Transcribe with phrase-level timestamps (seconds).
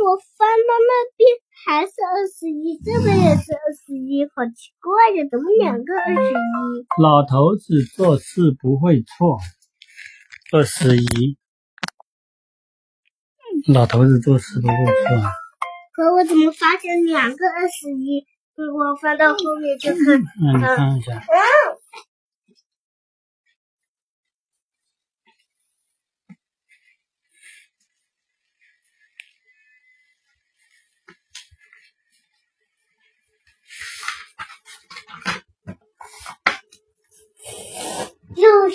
[0.00, 1.28] 我翻到那边
[1.64, 6.86] 还是二十一，这边也是二十一，好奇怪呀，怎么两个二十一？
[7.02, 9.38] 老头子做事不会错，
[10.52, 11.36] 二十一。
[13.72, 14.92] 老头子做事不会错。
[15.92, 18.24] 可我怎么发现两个二十一？
[18.56, 20.22] 我翻到后面就看。
[20.40, 21.20] 那你看一下。
[21.20, 21.26] 就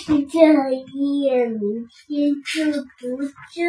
[0.06, 3.18] 是这页，明天就读
[3.52, 3.64] 这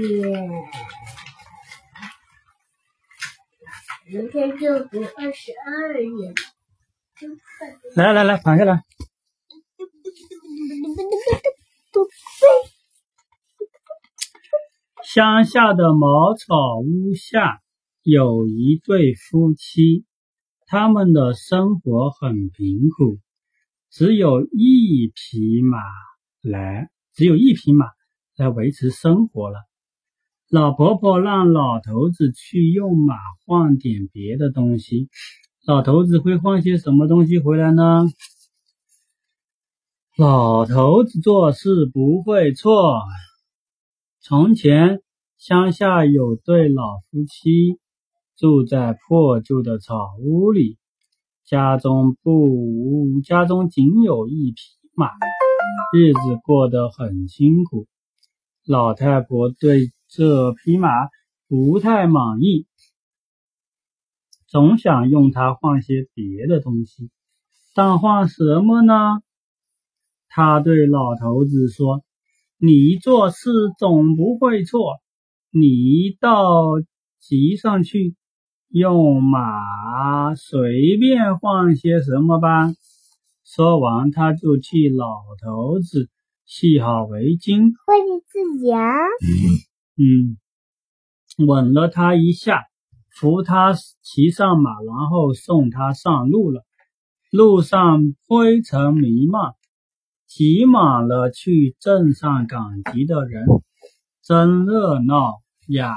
[0.00, 0.50] 页，
[4.08, 6.34] 明天就读二十二页。
[7.94, 8.82] 来来来，躺下来。
[15.04, 17.60] 乡下的茅草屋下
[18.02, 20.04] 有一对夫妻。
[20.72, 23.18] 他们的生活很贫苦，
[23.90, 25.78] 只有一匹马
[26.42, 27.86] 来，只有一匹马
[28.36, 29.58] 来维持生活了。
[30.48, 35.08] 老婆婆让老头子去用马换点别的东西，
[35.66, 38.04] 老头子会换些什么东西回来呢？
[40.16, 43.00] 老头子做事不会错。
[44.20, 45.02] 从前
[45.36, 47.80] 乡下有对老夫妻。
[48.40, 50.78] 住在破旧的草屋里，
[51.44, 54.62] 家中不无家中仅有一匹
[54.94, 55.10] 马，
[55.94, 57.86] 日子过得很辛苦。
[58.66, 60.88] 老太婆对这匹马
[61.48, 62.66] 不太满意，
[64.46, 67.10] 总想用它换些别的东西。
[67.74, 69.20] 但换什么呢？
[70.28, 72.02] 她对老头子说
[72.56, 74.98] ：“你做事总不会错，
[75.50, 76.80] 你到
[77.18, 78.16] 集上去。”
[78.70, 82.72] 用马随便换些什么吧。
[83.44, 85.06] 说完，他就替老
[85.42, 86.08] 头子
[86.46, 87.72] 系好围巾。
[89.96, 90.38] 嗯，
[91.44, 92.66] 吻了他一下，
[93.10, 96.64] 扶他骑上马，然后送他上路了。
[97.32, 99.54] 路上灰尘弥漫，
[100.28, 103.46] 挤满了去镇上赶集的人，
[104.22, 105.96] 真热闹呀！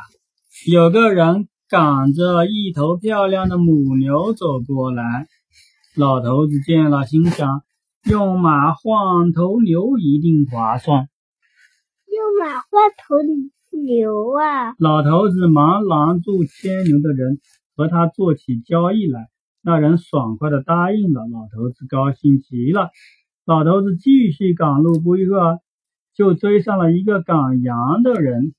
[0.67, 1.47] 有个人。
[1.69, 5.27] 赶着一头漂亮的母牛走过来，
[5.95, 7.61] 老头子见了，心想：
[8.09, 11.07] 用马换头牛一定划算。
[12.05, 13.15] 用马换头
[13.71, 14.75] 牛啊！
[14.77, 17.39] 老头子忙拦住牵牛的人，
[17.75, 19.29] 和他做起交易来。
[19.63, 22.91] 那人爽快的答应了，老头子高兴极了。
[23.45, 25.59] 老头子继续赶路，不一会儿
[26.13, 28.53] 就追上了一个赶羊的人。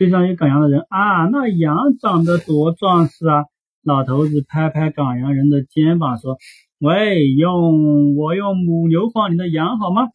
[0.00, 3.44] 追上一赶羊的人啊，那羊长得多壮实啊！
[3.82, 6.38] 老头子拍拍赶羊人的肩膀说
[6.80, 10.08] ：“喂，用我用母牛换你的羊好吗？”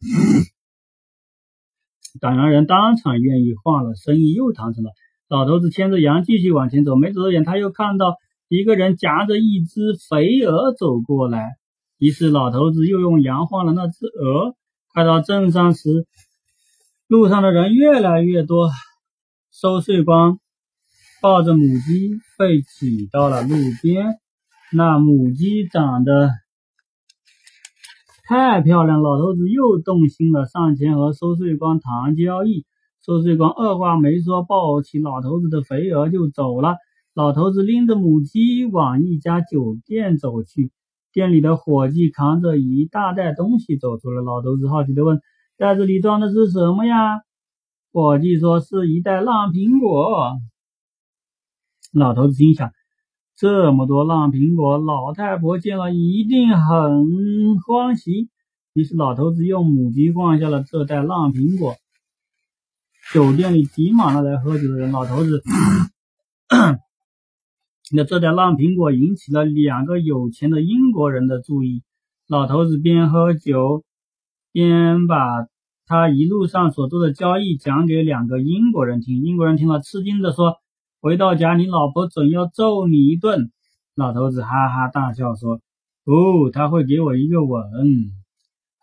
[2.20, 4.90] 赶羊人当场愿意换了，生意又谈成了。
[5.28, 8.16] 老头子牵着羊继续往前走，没走多远，他又看到
[8.48, 11.52] 一个人夹着一只肥鹅走过来，
[11.98, 14.56] 于是老头子又用羊换了那只鹅。
[14.92, 16.08] 快到镇上时，
[17.06, 18.68] 路上的人越来越多。
[19.58, 20.36] 收税官
[21.22, 24.18] 抱着母鸡被挤到了路边，
[24.70, 26.28] 那母鸡长得
[28.28, 32.66] 太漂亮，老头子又动心了，上前和收税官谈交易。
[33.02, 36.74] 收税官二话没说，抱起老头子的肥鹅就走了。
[37.14, 40.70] 老头子拎着母鸡往一家酒店走去，
[41.14, 44.22] 店里的伙计扛着一大袋东西走出来。
[44.22, 45.18] 老头子好奇地问
[45.56, 47.22] ：“袋子里装的是什么呀？”
[47.96, 50.36] 伙计说是一袋烂苹果，
[51.94, 52.70] 老头子心想：
[53.38, 58.28] 这么多烂苹果，老太婆见了一定很欢喜。
[58.74, 61.76] 于是老头子用母鸡换下了这袋烂苹果。
[63.14, 65.42] 酒店里挤满了来喝酒的人，老头子
[67.96, 71.82] 那这袋烂苹果引起了两个有钱的英国人的注意。
[72.28, 73.86] 老头子边喝酒
[74.52, 75.48] 边把。
[75.88, 80.56] 他一路上所做的交易讲给两个英国人听，英国人听了吃惊的说
[81.00, 83.52] ：“回到家，你老婆准要揍你一顿。”
[83.94, 85.60] 老头子哈哈大笑说
[86.04, 87.62] ：“不，他会给我一个吻，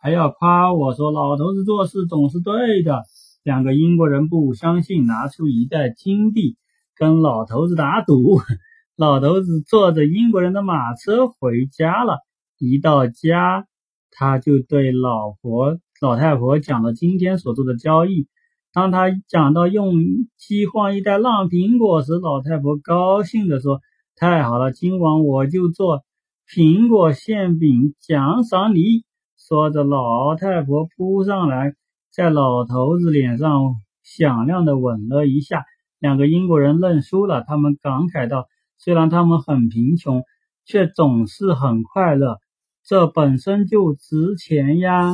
[0.01, 3.03] 还要夸我说老头子做事总是对的。”
[3.43, 6.55] 两个英国人不相信，拿出一袋金币
[6.95, 8.39] 跟老头子打赌。
[8.95, 12.19] 老头子坐着英国人的马车回家了，
[12.57, 13.67] 一到家，
[14.11, 15.77] 他就对老婆。
[16.01, 18.27] 老太婆讲了今天所做的交易，
[18.73, 19.93] 当他讲到用
[20.37, 23.79] 鸡换一袋烂苹果时，老太婆高兴地说
[24.17, 26.03] ：“太好了，今晚我就做
[26.49, 29.05] 苹果馅饼奖赏你。”
[29.37, 31.73] 说着，老太婆扑上来，
[32.11, 35.63] 在老头子脸上响亮地吻了一下。
[35.99, 38.47] 两个英国人认输了，他们感慨道
[38.77, 40.23] ：“虽然他们很贫穷，
[40.65, 42.39] 却总是很快乐，
[42.83, 45.13] 这本身就值钱呀。”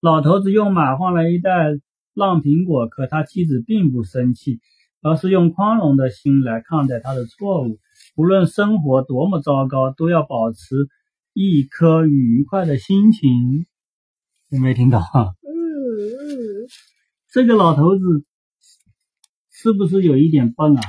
[0.00, 1.50] 老头子用马换了一袋
[2.14, 4.60] 烂苹果，可他妻子并不生气，
[5.02, 7.80] 而是用宽容的心来看待他的错误。
[8.16, 10.88] 无论生活多么糟糕，都要保持
[11.32, 13.66] 一颗愉快的心情。
[14.50, 15.00] 有没有听到？
[15.00, 16.68] 嗯嗯，
[17.32, 18.24] 这个老头子
[19.50, 20.80] 是不是有一点笨啊？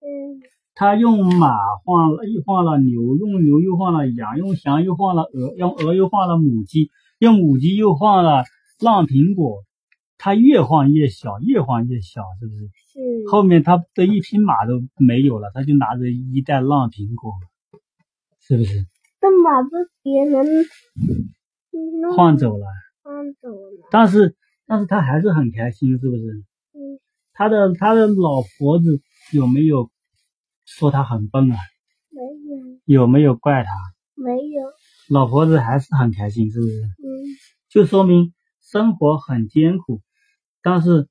[0.00, 0.40] 嗯，
[0.74, 1.48] 他用马
[1.84, 6.90] 换了，又换了牛，用牛又换了羊，用羊又换了鹅，用鹅又换了母鸡。
[7.20, 8.44] 用母鸡又换了
[8.80, 9.62] 烂苹果，
[10.16, 12.64] 它越换越小，越换越小，是不是？
[12.64, 13.28] 是。
[13.30, 17.34] 后面他的一匹马都没有了，他就拿着一袋烂苹果，
[18.40, 18.86] 是不是？
[19.20, 19.68] 这马被
[20.02, 20.46] 别人
[22.16, 22.66] 换走了。
[23.02, 23.88] 换走了。
[23.90, 24.34] 但是，
[24.66, 26.22] 但是他还是很开心，是不是？
[26.72, 26.98] 嗯。
[27.34, 29.02] 他的他的老婆子
[29.34, 29.90] 有没有
[30.64, 31.56] 说他很笨啊？
[32.08, 33.02] 没有。
[33.02, 33.70] 有没有怪他？
[34.14, 34.72] 没有。
[35.08, 36.82] 老婆子还是很开心，是不是？
[37.70, 40.02] 嗯，就说明生活很艰苦，
[40.62, 41.08] 但是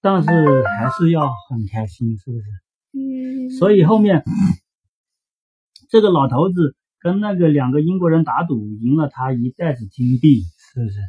[0.00, 2.44] 但是还是要很开心，是不是？
[2.92, 3.50] 嗯。
[3.50, 4.24] 所以后面
[5.88, 10.42] 这个老头子跟那个两个英国人打赌，赢了他一袋子金币，
[10.74, 11.00] 是不是？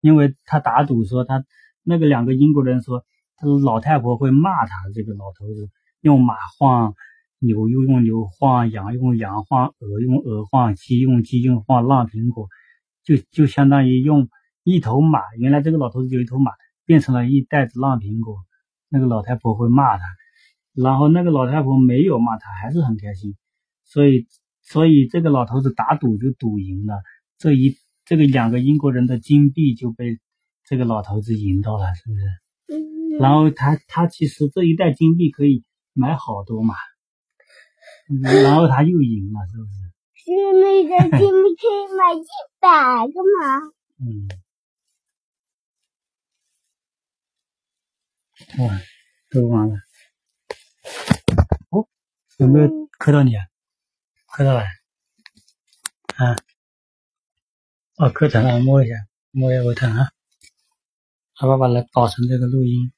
[0.00, 1.44] 因为他打赌说他
[1.82, 3.04] 那个两个英国人说，
[3.36, 5.68] 他说老太婆会骂他，这个老头子
[6.00, 6.92] 用马换。
[7.44, 12.46] 牛又用牛换羊，用羊换鹅，用鹅换鸡，用鸡用换烂苹果，
[13.04, 14.28] 就就相当于用
[14.64, 15.20] 一头马。
[15.36, 16.52] 原来这个老头子有一头马，
[16.84, 18.36] 变成了一袋子烂苹果。
[18.88, 20.04] 那个老太婆会骂他，
[20.74, 23.36] 然后那个老太婆没有骂他，还是很开心。
[23.84, 24.26] 所以，
[24.60, 27.02] 所以这个老头子打赌就赌赢了，
[27.38, 30.18] 这一这个两个英国人的金币就被
[30.64, 32.24] 这个老头子赢到了，是不是？
[32.76, 33.18] 嗯。
[33.18, 35.64] 然后他他其实这一袋金币可以
[35.94, 36.74] 买好多嘛。
[38.42, 39.91] 然后他又赢了，是不是？
[40.24, 40.30] 是
[40.60, 42.24] 那个金币可以买一
[42.60, 43.72] 百个吗？
[43.98, 44.28] 嗯。
[48.58, 48.80] 哇，
[49.30, 49.74] 都完了。
[51.70, 51.88] 哦，
[52.38, 53.44] 有没有磕到你啊？
[54.28, 54.60] 磕到了。
[54.60, 56.36] 啊。
[57.96, 58.94] 哦，磕疼了，摸一下，
[59.32, 60.10] 摸一下会疼啊。
[61.34, 62.92] 好，爸爸来保存这个录音。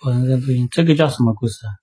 [0.00, 1.79] 保存这个录音，这个叫什么故事啊？